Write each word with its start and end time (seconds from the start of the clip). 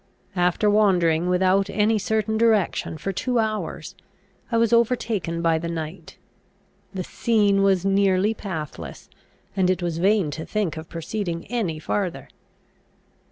After 0.35 0.67
wandering 0.67 1.29
without 1.29 1.69
any 1.69 1.99
certain 1.99 2.35
direction 2.35 2.97
for 2.97 3.11
two 3.11 3.37
hours, 3.37 3.93
I 4.51 4.57
was 4.57 4.73
overtaken 4.73 5.43
by 5.43 5.59
the 5.59 5.69
night. 5.69 6.17
The 6.91 7.03
scene 7.03 7.61
was 7.61 7.85
nearly 7.85 8.33
pathless, 8.33 9.11
and 9.55 9.69
it 9.69 9.83
was 9.83 9.99
vain 9.99 10.31
to 10.31 10.43
think 10.43 10.75
of 10.75 10.89
proceeding 10.89 11.45
any 11.51 11.77
farther. 11.77 12.29